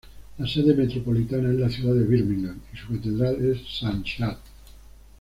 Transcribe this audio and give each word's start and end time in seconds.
La 0.39 0.47
sede 0.47 0.73
metropolitana 0.73 1.51
es 1.51 1.59
la 1.59 1.69
ciudad 1.69 1.93
de 1.93 2.03
Birmingham 2.07 2.59
y 2.73 2.75
su 2.75 2.87
catedral 2.87 3.35
es 3.45 3.61
San 3.77 4.01
Chad. 4.03 4.35